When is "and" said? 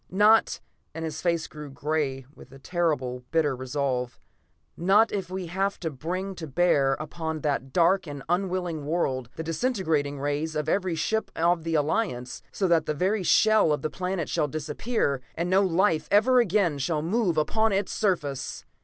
0.95-1.05, 3.17-3.29, 8.07-8.23, 15.35-15.51